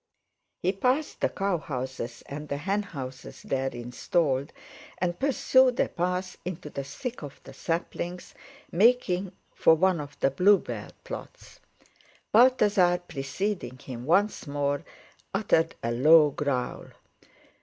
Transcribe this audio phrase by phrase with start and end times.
[0.63, 4.51] He passed the cow houses and the hen houses there installed,
[4.97, 8.33] and pursued a path into the thick of the saplings,
[8.71, 11.59] making for one of the bluebell plots.
[12.31, 14.83] Balthasar, preceding him once more,
[15.35, 16.87] uttered a low growl.